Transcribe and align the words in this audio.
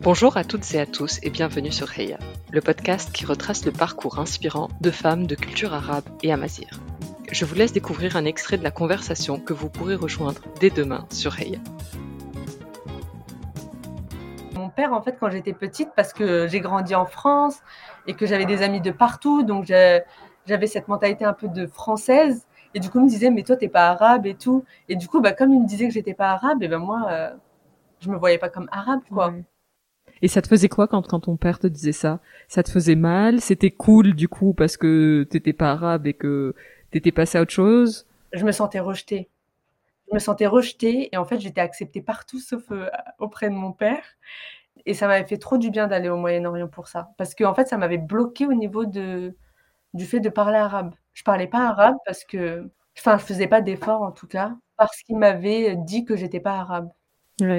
Bonjour 0.00 0.36
à 0.36 0.44
toutes 0.44 0.74
et 0.74 0.80
à 0.80 0.86
tous 0.86 1.18
et 1.24 1.30
bienvenue 1.30 1.72
sur 1.72 1.98
Heya, 1.98 2.18
le 2.52 2.60
podcast 2.60 3.10
qui 3.12 3.26
retrace 3.26 3.66
le 3.66 3.72
parcours 3.72 4.20
inspirant 4.20 4.68
de 4.80 4.92
femmes 4.92 5.26
de 5.26 5.34
culture 5.34 5.74
arabe 5.74 6.04
et 6.22 6.32
amazir. 6.32 6.68
Je 7.32 7.44
vous 7.44 7.56
laisse 7.56 7.72
découvrir 7.72 8.14
un 8.14 8.24
extrait 8.24 8.56
de 8.58 8.62
la 8.62 8.70
conversation 8.70 9.40
que 9.40 9.52
vous 9.52 9.68
pourrez 9.68 9.96
rejoindre 9.96 10.40
dès 10.60 10.70
demain 10.70 11.04
sur 11.10 11.36
Heya. 11.40 11.58
Mon 14.54 14.68
père, 14.68 14.92
en 14.92 15.02
fait, 15.02 15.16
quand 15.18 15.30
j'étais 15.30 15.52
petite, 15.52 15.88
parce 15.96 16.12
que 16.12 16.46
j'ai 16.46 16.60
grandi 16.60 16.94
en 16.94 17.04
France 17.04 17.58
et 18.06 18.14
que 18.14 18.24
j'avais 18.24 18.46
des 18.46 18.62
amis 18.62 18.80
de 18.80 18.92
partout, 18.92 19.42
donc 19.42 19.64
j'avais 19.64 20.66
cette 20.68 20.86
mentalité 20.86 21.24
un 21.24 21.32
peu 21.32 21.48
de 21.48 21.66
française. 21.66 22.46
Et 22.72 22.78
du 22.78 22.88
coup, 22.88 23.00
il 23.00 23.04
me 23.04 23.08
disait, 23.08 23.30
mais 23.30 23.42
toi, 23.42 23.56
t'es 23.56 23.68
pas 23.68 23.88
arabe 23.88 24.26
et 24.26 24.34
tout. 24.34 24.64
Et 24.88 24.94
du 24.94 25.08
coup, 25.08 25.20
bah, 25.20 25.32
comme 25.32 25.52
il 25.52 25.60
me 25.60 25.66
disait 25.66 25.88
que 25.88 25.92
j'étais 25.92 26.14
pas 26.14 26.30
arabe, 26.30 26.62
et 26.62 26.68
ben 26.68 26.78
moi, 26.78 27.06
euh, 27.10 27.30
je 27.98 28.10
me 28.10 28.16
voyais 28.16 28.38
pas 28.38 28.48
comme 28.48 28.68
arabe, 28.70 29.00
quoi. 29.10 29.34
Et 30.22 30.28
ça 30.28 30.42
te 30.42 30.48
faisait 30.48 30.68
quoi 30.68 30.88
quand, 30.88 31.06
quand 31.06 31.20
ton 31.20 31.36
père 31.36 31.58
te 31.58 31.66
disait 31.66 31.92
ça? 31.92 32.20
Ça 32.48 32.62
te 32.62 32.70
faisait 32.70 32.94
mal? 32.96 33.40
C'était 33.40 33.70
cool 33.70 34.14
du 34.14 34.28
coup 34.28 34.54
parce 34.54 34.76
que 34.76 35.26
t'étais 35.30 35.52
pas 35.52 35.72
arabe 35.72 36.06
et 36.06 36.14
que 36.14 36.54
t'étais 36.90 37.12
passé 37.12 37.38
à 37.38 37.42
autre 37.42 37.52
chose? 37.52 38.06
Je 38.32 38.44
me 38.44 38.52
sentais 38.52 38.80
rejetée. 38.80 39.30
Je 40.10 40.14
me 40.14 40.18
sentais 40.20 40.46
rejetée 40.46 41.10
et 41.12 41.18
en 41.18 41.24
fait 41.24 41.40
j'étais 41.40 41.60
acceptée 41.60 42.02
partout 42.02 42.40
sauf 42.40 42.70
euh, 42.72 42.90
auprès 43.18 43.50
de 43.50 43.54
mon 43.54 43.72
père. 43.72 44.04
Et 44.86 44.94
ça 44.94 45.08
m'avait 45.08 45.26
fait 45.26 45.38
trop 45.38 45.58
du 45.58 45.70
bien 45.70 45.88
d'aller 45.88 46.08
au 46.08 46.16
Moyen-Orient 46.16 46.68
pour 46.68 46.88
ça. 46.88 47.10
Parce 47.18 47.34
que 47.34 47.44
en 47.44 47.54
fait 47.54 47.68
ça 47.68 47.78
m'avait 47.78 47.98
bloqué 47.98 48.46
au 48.46 48.54
niveau 48.54 48.86
de, 48.86 49.36
du 49.94 50.06
fait 50.06 50.20
de 50.20 50.30
parler 50.30 50.58
arabe. 50.58 50.94
Je 51.14 51.24
parlais 51.24 51.48
pas 51.48 51.68
arabe 51.68 51.96
parce 52.06 52.24
que... 52.24 52.70
Enfin 52.98 53.18
je 53.18 53.24
faisais 53.24 53.48
pas 53.48 53.60
d'efforts 53.62 54.02
en 54.02 54.12
tout 54.12 54.26
cas. 54.28 54.56
Parce 54.76 55.02
qu'il 55.02 55.18
m'avait 55.18 55.76
dit 55.76 56.04
que 56.04 56.16
j'étais 56.16 56.40
pas 56.40 56.54
arabe. 56.60 56.90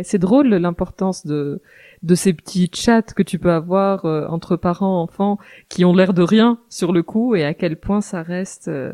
C'est 0.03 0.17
drôle 0.17 0.49
l'importance 0.49 1.25
de 1.25 1.61
de 2.03 2.15
ces 2.15 2.33
petits 2.33 2.69
chats 2.73 3.01
que 3.01 3.23
tu 3.23 3.39
peux 3.39 3.51
avoir 3.51 4.05
euh, 4.05 4.27
entre 4.27 4.55
parents 4.55 5.01
enfants 5.01 5.37
qui 5.67 5.83
ont 5.85 5.93
l'air 5.93 6.13
de 6.13 6.21
rien 6.21 6.59
sur 6.69 6.93
le 6.93 7.03
coup 7.03 7.35
et 7.35 7.43
à 7.43 7.53
quel 7.53 7.77
point 7.77 8.01
ça 8.01 8.23
reste 8.23 8.69
euh, 8.69 8.93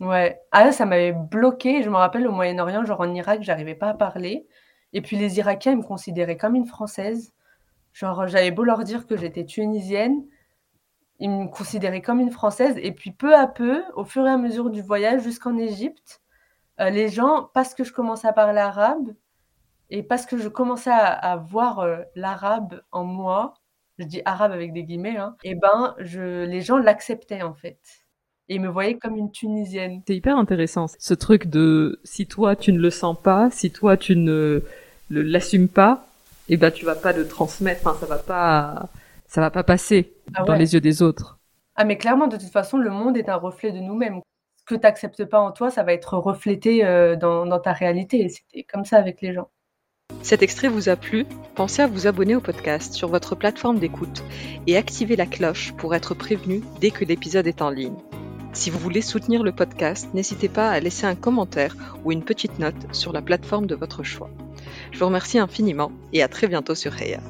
Ouais, 0.00 0.40
ah 0.52 0.72
ça 0.72 0.84
m'avait 0.84 1.12
bloqué, 1.12 1.82
je 1.82 1.88
me 1.88 1.96
rappelle 1.96 2.26
au 2.26 2.32
Moyen-Orient, 2.32 2.84
genre 2.84 3.00
en 3.00 3.14
Irak, 3.14 3.42
j'arrivais 3.42 3.74
pas 3.74 3.88
à 3.88 3.94
parler. 3.94 4.46
Et 4.92 5.00
puis 5.00 5.16
les 5.16 5.38
Irakiens 5.38 5.72
ils 5.72 5.78
me 5.78 5.82
considéraient 5.82 6.36
comme 6.36 6.54
une 6.54 6.66
française. 6.66 7.32
Genre 7.92 8.26
j'avais 8.26 8.50
beau 8.50 8.64
leur 8.64 8.84
dire 8.84 9.06
que 9.06 9.16
j'étais 9.16 9.44
tunisienne, 9.44 10.24
ils 11.18 11.30
me 11.30 11.48
considéraient 11.48 12.02
comme 12.02 12.20
une 12.20 12.30
française. 12.30 12.76
Et 12.82 12.92
puis 12.92 13.10
peu 13.10 13.34
à 13.34 13.46
peu, 13.46 13.82
au 13.94 14.04
fur 14.04 14.26
et 14.26 14.30
à 14.30 14.36
mesure 14.36 14.70
du 14.70 14.82
voyage 14.82 15.22
jusqu'en 15.22 15.56
Égypte, 15.56 16.20
euh, 16.80 16.90
les 16.90 17.08
gens 17.08 17.50
parce 17.54 17.74
que 17.74 17.84
je 17.84 17.92
commençais 17.92 18.28
à 18.28 18.32
parler 18.34 18.60
arabe, 18.60 19.14
et 19.90 20.02
parce 20.02 20.26
que 20.26 20.36
je 20.36 20.48
commençais 20.48 20.90
à, 20.90 21.36
voir 21.36 21.80
euh, 21.80 21.98
l'arabe 22.14 22.80
en 22.92 23.04
moi, 23.04 23.54
je 23.98 24.04
dis 24.04 24.20
arabe 24.24 24.52
avec 24.52 24.72
des 24.72 24.84
guillemets, 24.84 25.16
hein, 25.16 25.36
et 25.44 25.54
ben 25.54 25.94
je, 25.98 26.44
les 26.44 26.60
gens 26.60 26.78
l'acceptaient 26.78 27.42
en 27.42 27.54
fait. 27.54 27.78
Et 28.48 28.56
ils 28.56 28.60
me 28.60 28.68
voyaient 28.68 28.98
comme 28.98 29.16
une 29.16 29.30
Tunisienne. 29.30 30.02
C'est 30.06 30.14
hyper 30.14 30.36
intéressant, 30.36 30.86
ce 30.86 31.14
truc 31.14 31.46
de 31.46 32.00
si 32.04 32.26
toi 32.26 32.56
tu 32.56 32.72
ne 32.72 32.78
le 32.78 32.90
sens 32.90 33.16
pas, 33.20 33.50
si 33.50 33.70
toi 33.70 33.96
tu 33.96 34.16
ne 34.16 34.62
l'assumes 35.10 35.68
pas, 35.68 36.06
et 36.48 36.54
eh 36.54 36.56
ben 36.56 36.70
tu 36.70 36.84
vas 36.84 36.94
pas 36.94 37.12
le 37.12 37.26
transmettre, 37.26 37.96
ça 37.98 38.06
va 38.06 38.18
pas, 38.18 38.88
ça 39.26 39.40
va 39.40 39.50
pas 39.50 39.64
passer 39.64 40.12
ah 40.34 40.44
dans 40.44 40.54
les 40.54 40.74
yeux 40.74 40.80
des 40.80 41.02
autres. 41.02 41.38
Ah 41.74 41.84
mais 41.84 41.98
clairement, 41.98 42.26
de 42.26 42.36
toute 42.36 42.50
façon, 42.50 42.78
le 42.78 42.90
monde 42.90 43.16
est 43.16 43.28
un 43.28 43.36
reflet 43.36 43.72
de 43.72 43.78
nous-mêmes. 43.78 44.20
Ce 44.56 44.64
que 44.64 44.74
tu 44.74 44.80
n'acceptes 44.80 45.24
pas 45.26 45.40
en 45.40 45.52
toi, 45.52 45.70
ça 45.70 45.82
va 45.82 45.92
être 45.92 46.16
reflété 46.16 46.84
euh, 46.84 47.16
dans, 47.16 47.46
dans 47.46 47.60
ta 47.60 47.72
réalité. 47.72 48.28
C'était 48.28 48.62
comme 48.62 48.84
ça 48.84 48.96
avec 48.96 49.20
les 49.20 49.32
gens. 49.34 49.50
Cet 50.26 50.42
extrait 50.42 50.66
vous 50.66 50.88
a 50.88 50.96
plu? 50.96 51.24
Pensez 51.54 51.82
à 51.82 51.86
vous 51.86 52.08
abonner 52.08 52.34
au 52.34 52.40
podcast 52.40 52.94
sur 52.94 53.06
votre 53.06 53.36
plateforme 53.36 53.78
d'écoute 53.78 54.24
et 54.66 54.76
activer 54.76 55.14
la 55.14 55.24
cloche 55.24 55.72
pour 55.76 55.94
être 55.94 56.14
prévenu 56.14 56.62
dès 56.80 56.90
que 56.90 57.04
l'épisode 57.04 57.46
est 57.46 57.62
en 57.62 57.70
ligne. 57.70 57.94
Si 58.52 58.68
vous 58.68 58.80
voulez 58.80 59.02
soutenir 59.02 59.44
le 59.44 59.52
podcast, 59.52 60.08
n'hésitez 60.14 60.48
pas 60.48 60.68
à 60.68 60.80
laisser 60.80 61.06
un 61.06 61.14
commentaire 61.14 61.76
ou 62.04 62.10
une 62.10 62.24
petite 62.24 62.58
note 62.58 62.92
sur 62.92 63.12
la 63.12 63.22
plateforme 63.22 63.68
de 63.68 63.76
votre 63.76 64.02
choix. 64.02 64.28
Je 64.90 64.98
vous 64.98 65.06
remercie 65.06 65.38
infiniment 65.38 65.92
et 66.12 66.24
à 66.24 66.28
très 66.28 66.48
bientôt 66.48 66.74
sur 66.74 67.00
Heya. 67.00 67.20